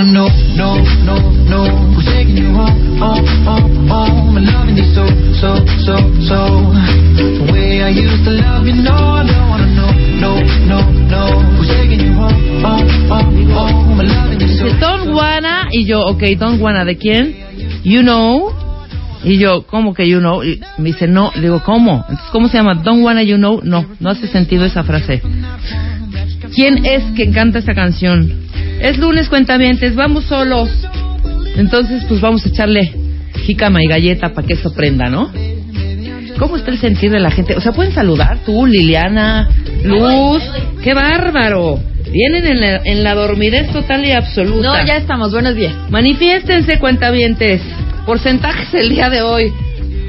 wanna 0.00 0.12
know, 0.12 0.28
no, 0.56 0.80
no, 1.04 1.16
no. 1.44 1.60
Who's 1.94 2.06
taking 2.06 2.36
you 2.36 2.52
home, 2.54 2.96
home, 2.98 3.26
home, 3.44 3.88
home? 3.88 4.36
And 4.36 4.46
loving 4.46 4.76
you 4.76 4.88
so, 4.94 5.04
so, 5.36 5.60
so, 5.84 5.96
so. 6.24 6.72
The 7.20 7.52
way 7.52 7.82
I 7.82 7.90
used 7.90 8.24
to 8.24 8.30
love 8.30 8.64
you, 8.64 8.80
no, 8.80 8.92
I 8.92 9.26
don't 9.26 9.48
wanna 9.48 9.68
know, 9.76 9.92
no, 10.20 10.32
no, 10.64 10.78
no. 11.04 11.22
Who's 11.56 11.68
taking 11.68 12.00
you 12.00 12.12
home, 12.14 12.62
home, 12.62 12.88
home, 13.08 13.50
home? 13.52 14.00
And 14.00 14.08
loving 14.08 14.40
you 14.40 14.48
so. 14.48 14.64
Dice, 14.64 14.80
Don't 14.80 15.12
wanna, 15.12 15.68
y 15.70 15.84
yo, 15.84 16.00
ok, 16.06 16.22
don't 16.38 16.60
wanna, 16.60 16.84
¿de 16.84 16.96
quién? 16.96 17.36
You 17.84 18.02
know. 18.02 18.52
Y 19.22 19.36
yo, 19.36 19.66
¿cómo 19.66 19.92
que 19.92 20.08
you 20.08 20.18
know? 20.20 20.42
Y 20.42 20.62
me 20.78 20.92
dice, 20.92 21.06
no, 21.06 21.30
le 21.34 21.42
digo, 21.42 21.62
¿cómo? 21.62 22.06
Entonces, 22.08 22.26
¿cómo 22.32 22.48
se 22.48 22.56
llama? 22.56 22.74
Don't 22.74 23.04
wanna 23.04 23.22
you 23.22 23.36
know? 23.36 23.60
No, 23.62 23.84
no 24.00 24.10
hace 24.10 24.26
sentido 24.28 24.64
esa 24.64 24.82
frase. 24.82 25.20
¿Quién 26.54 26.86
es 26.86 27.04
que 27.14 27.30
canta 27.30 27.58
esta 27.58 27.74
canción? 27.74 28.48
Es 28.80 28.98
lunes, 28.98 29.28
cuentavientes, 29.28 29.94
vamos 29.94 30.24
solos. 30.24 30.70
Entonces, 31.56 32.04
pues 32.08 32.20
vamos 32.20 32.44
a 32.46 32.48
echarle 32.48 32.92
jícama 33.44 33.82
y 33.82 33.86
galleta 33.86 34.32
para 34.32 34.46
que 34.46 34.54
eso 34.54 34.72
prenda, 34.72 35.08
¿no? 35.10 35.30
¿Cómo 36.38 36.56
está 36.56 36.70
el 36.70 36.78
sentir 36.78 37.10
de 37.10 37.20
la 37.20 37.30
gente? 37.30 37.54
O 37.54 37.60
sea, 37.60 37.72
pueden 37.72 37.92
saludar 37.92 38.38
tú, 38.46 38.66
Liliana, 38.66 39.48
Luz. 39.84 40.42
¡Qué 40.82 40.94
bárbaro! 40.94 41.78
Vienen 42.10 42.46
en 42.46 42.60
la, 42.60 42.80
en 42.84 43.04
la 43.04 43.14
dormidez 43.14 43.70
total 43.70 44.04
y 44.04 44.12
absoluta. 44.12 44.80
No, 44.80 44.86
ya 44.86 44.96
estamos. 44.96 45.32
Buenos 45.32 45.54
días. 45.54 45.74
Manifiéstense, 45.90 46.78
cuentavientes. 46.78 47.60
Porcentajes 48.06 48.72
el 48.72 48.88
día 48.88 49.10
de 49.10 49.20
hoy. 49.20 49.52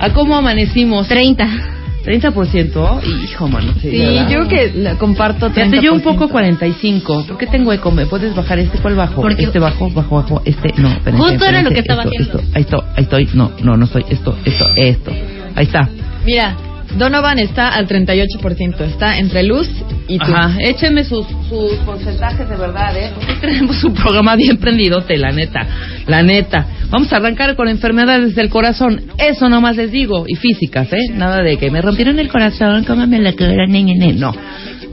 ¿A 0.00 0.12
cómo 0.12 0.36
amanecimos? 0.36 1.06
30. 1.06 1.75
30%. 2.06 3.00
Hijo, 3.24 3.48
mano. 3.48 3.72
Sí, 3.80 3.90
Sí, 3.90 3.98
yo 4.30 4.46
creo 4.46 4.48
que 4.48 4.72
la 4.76 4.94
comparto 4.96 5.50
30%. 5.50 5.54
Fíjate, 5.54 5.82
yo 5.84 5.92
un 5.92 6.00
poco 6.00 6.28
45. 6.28 7.26
¿Por 7.26 7.36
qué 7.38 7.46
tengo 7.46 7.72
eco? 7.72 7.90
¿Me 7.90 8.06
puedes 8.06 8.34
bajar 8.34 8.58
este? 8.58 8.78
¿Cuál 8.78 8.94
bajo? 8.94 9.20
Porque- 9.22 9.42
Este 9.44 9.58
bajo, 9.58 9.90
bajo, 9.90 10.16
bajo. 10.16 10.42
Este, 10.44 10.72
no. 10.80 10.90
Justo 11.16 11.44
era 11.44 11.62
lo 11.62 11.70
que 11.70 11.80
estaba 11.80 12.04
esto, 12.04 12.10
haciendo. 12.14 12.38
Esto, 12.38 12.52
ahí 12.54 12.62
estoy, 12.62 12.80
ahí 12.96 13.02
estoy. 13.02 13.28
No, 13.34 13.52
no, 13.62 13.76
no 13.76 13.84
estoy. 13.84 14.04
Esto, 14.08 14.36
esto, 14.44 14.66
esto. 14.76 15.10
Ahí 15.54 15.64
está. 15.66 15.88
Mira, 16.24 16.56
Donovan 16.96 17.38
está 17.38 17.68
al 17.74 17.86
38%. 17.88 18.80
Está 18.84 19.18
entre 19.18 19.42
Luz 19.42 19.68
y 20.08 20.18
tú. 20.18 20.24
Ajá, 20.32 20.56
échenme 20.60 21.04
sus, 21.04 21.26
sus 21.48 21.72
porcentajes 21.84 22.48
de 22.48 22.56
verdad, 22.56 22.96
¿eh? 22.96 23.10
Porque 23.14 23.34
tenemos 23.40 23.82
un 23.84 23.94
programa 23.94 24.36
bien 24.36 24.56
prendidote, 24.58 25.16
la 25.18 25.32
neta, 25.32 25.66
la 26.06 26.22
neta. 26.22 26.66
Vamos 26.90 27.12
a 27.12 27.16
arrancar 27.16 27.56
con 27.56 27.68
enfermedades 27.68 28.34
del 28.34 28.48
corazón. 28.48 29.02
Eso 29.18 29.48
nomás 29.48 29.76
les 29.76 29.90
digo, 29.90 30.24
y 30.28 30.36
físicas, 30.36 30.92
¿eh? 30.92 31.10
Nada 31.14 31.42
de 31.42 31.56
que 31.56 31.70
me 31.70 31.82
rompieron 31.82 32.18
el 32.18 32.28
corazón, 32.28 32.84
cómame 32.84 33.18
la 33.20 33.32
cara, 33.32 33.66
ne, 33.66 33.82
ne, 33.82 33.94
ne. 33.96 34.12
No, 34.12 34.32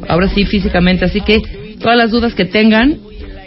ahora 0.08 0.28
sí 0.30 0.46
físicamente, 0.46 1.06
así 1.06 1.22
que 1.22 1.42
todas 1.80 1.98
las 1.98 2.12
dudas 2.12 2.34
que 2.34 2.46
tengan, 2.46 2.98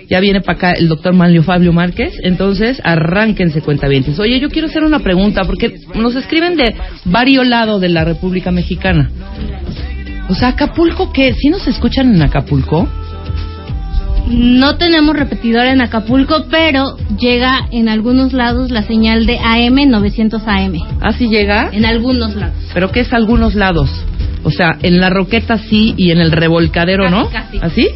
ya 0.08 0.20
viene 0.20 0.40
para 0.40 0.56
acá 0.56 0.72
el 0.72 0.88
doctor 0.88 1.12
Manlio 1.14 1.42
Fabio 1.42 1.72
Márquez, 1.72 2.14
entonces 2.22 2.80
arránquense 2.84 3.62
cuentavientes. 3.62 4.18
Oye, 4.20 4.38
yo 4.38 4.48
quiero 4.48 4.68
hacer 4.68 4.84
una 4.84 5.00
pregunta, 5.00 5.44
porque 5.44 5.80
nos 5.94 6.14
escriben 6.14 6.56
de 6.56 6.74
varios 7.04 7.46
lados 7.46 7.80
de 7.80 7.88
la 7.88 8.04
República 8.04 8.52
Mexicana. 8.52 9.10
O 10.28 10.34
sea, 10.34 10.48
Acapulco, 10.48 11.12
¿qué? 11.12 11.34
¿Sí 11.34 11.48
nos 11.48 11.66
escuchan 11.66 12.14
en 12.14 12.22
Acapulco? 12.22 12.88
No 14.26 14.76
tenemos 14.76 15.14
repetidor 15.16 15.66
en 15.66 15.80
Acapulco, 15.80 16.46
pero 16.50 16.96
llega 17.18 17.68
en 17.70 17.88
algunos 17.88 18.32
lados 18.32 18.70
la 18.70 18.82
señal 18.82 19.24
de 19.24 19.38
AM 19.38 19.88
900 19.88 20.42
AM. 20.46 20.74
¿Así 21.00 21.28
llega? 21.28 21.70
En 21.72 21.84
algunos 21.84 22.34
lados. 22.34 22.56
¿Pero 22.74 22.90
qué 22.90 23.00
es 23.00 23.12
algunos 23.12 23.54
lados? 23.54 23.88
O 24.42 24.50
sea, 24.50 24.78
en 24.82 25.00
la 25.00 25.10
roqueta 25.10 25.58
sí 25.58 25.94
y 25.96 26.10
en 26.10 26.18
el 26.18 26.32
revolcadero 26.32 27.04
Casi, 27.04 27.14
no. 27.14 27.30
casi. 27.30 27.58
¿Así? 27.62 27.88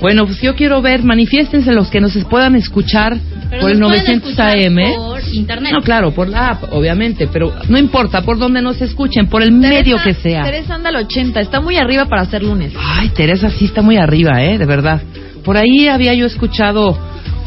Bueno, 0.00 0.26
pues 0.26 0.40
yo 0.40 0.54
quiero 0.54 0.82
ver, 0.82 1.02
manifiéstense 1.02 1.72
los 1.72 1.88
que 1.90 2.00
nos 2.00 2.12
puedan 2.24 2.54
escuchar 2.54 3.16
Pero 3.48 3.62
por 3.62 3.70
el 3.70 3.80
nos 3.80 3.88
pueden 3.88 4.20
900 4.20 4.30
escuchar 4.30 4.58
AM. 4.58 4.94
Por 4.94 5.34
internet. 5.34 5.72
No, 5.72 5.80
claro, 5.80 6.12
por 6.12 6.28
la 6.28 6.50
app, 6.50 6.72
obviamente, 6.72 7.28
pero 7.32 7.52
no 7.68 7.78
importa 7.78 8.22
por 8.22 8.38
dónde 8.38 8.62
nos 8.62 8.80
escuchen, 8.82 9.26
por 9.28 9.42
el 9.42 9.52
medio 9.52 9.96
que 10.02 10.14
sea. 10.14 10.44
Teresa 10.44 10.74
anda 10.74 10.90
al 10.90 10.96
80. 10.96 11.40
Está 11.40 11.60
muy 11.60 11.76
arriba 11.76 12.06
para 12.06 12.22
hacer 12.22 12.42
lunes. 12.42 12.72
Ay, 12.78 13.08
Teresa 13.08 13.48
sí 13.50 13.64
está 13.64 13.82
muy 13.82 13.96
arriba, 13.96 14.44
¿eh? 14.44 14.58
De 14.58 14.66
verdad. 14.66 15.00
Por 15.46 15.56
ahí 15.56 15.86
había 15.86 16.12
yo 16.12 16.26
escuchado 16.26 16.98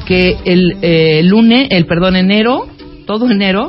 que 0.07 0.37
el 0.45 0.77
eh, 0.81 1.21
lunes, 1.23 1.67
el 1.69 1.85
perdón, 1.85 2.15
enero, 2.15 2.65
todo 3.05 3.29
enero, 3.29 3.67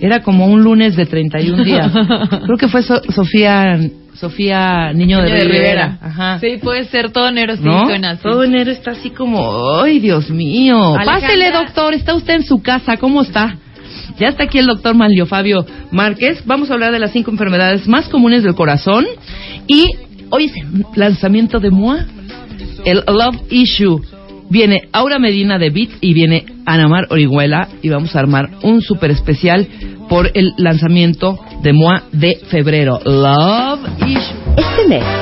era 0.00 0.22
como 0.22 0.46
un 0.46 0.62
lunes 0.62 0.94
de 0.94 1.06
31 1.06 1.64
días. 1.64 1.90
Creo 2.44 2.58
que 2.58 2.68
fue 2.68 2.82
So- 2.82 3.02
Sofía, 3.10 3.80
Sofía 4.14 4.92
Niño, 4.92 5.22
de, 5.22 5.24
Niño 5.24 5.38
de 5.38 5.44
Rivera. 5.44 5.48
Rivera. 5.48 5.98
Ajá. 6.02 6.38
Sí, 6.38 6.58
puede 6.62 6.84
ser 6.84 7.12
todo 7.12 7.28
enero. 7.28 7.56
Sí, 7.56 7.62
¿No? 7.64 7.88
Todo 8.22 8.44
enero 8.44 8.70
está 8.70 8.90
así 8.90 9.08
como, 9.08 9.80
ay, 9.80 10.00
Dios 10.00 10.28
mío. 10.28 10.94
Alejandra. 10.94 11.20
Pásele, 11.28 11.50
doctor, 11.50 11.94
está 11.94 12.14
usted 12.14 12.34
en 12.34 12.44
su 12.44 12.60
casa, 12.62 12.98
¿cómo 12.98 13.22
está? 13.22 13.56
Ya 14.18 14.28
está 14.28 14.44
aquí 14.44 14.58
el 14.58 14.66
doctor 14.66 14.94
Manlio 14.94 15.24
Fabio 15.24 15.64
Márquez. 15.90 16.42
Vamos 16.44 16.70
a 16.70 16.74
hablar 16.74 16.92
de 16.92 16.98
las 16.98 17.12
cinco 17.12 17.30
enfermedades 17.30 17.88
más 17.88 18.08
comunes 18.10 18.42
del 18.42 18.54
corazón. 18.54 19.06
Y 19.66 19.86
hoy 20.28 20.44
es 20.44 20.52
el 20.56 20.84
lanzamiento 20.94 21.58
de 21.58 21.70
MOA, 21.70 22.04
el 22.84 23.02
Love 23.06 23.42
Issue. 23.50 24.00
Viene 24.50 24.88
Aura 24.92 25.18
Medina 25.18 25.58
de 25.58 25.70
Beat 25.70 25.90
y 26.00 26.12
viene 26.12 26.44
Anamar 26.66 27.06
Orihuela 27.10 27.68
y 27.80 27.88
vamos 27.88 28.14
a 28.14 28.20
armar 28.20 28.50
un 28.62 28.82
super 28.82 29.10
especial 29.10 29.66
por 30.08 30.30
el 30.34 30.52
lanzamiento 30.58 31.38
de 31.62 31.72
MOA 31.72 32.04
de 32.12 32.36
febrero. 32.50 33.00
Love 33.04 33.80
Issue. 34.06 34.36
Este 34.56 34.88
mes, 34.88 35.04